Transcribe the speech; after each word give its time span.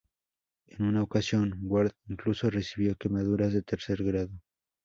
En 0.65 0.87
una 0.87 1.03
ocasión, 1.03 1.59
Ward 1.61 1.91
incluso 2.07 2.49
recibió 2.49 2.95
quemaduras 2.95 3.53
de 3.53 3.61
tercer 3.61 4.03
grado. 4.03 4.31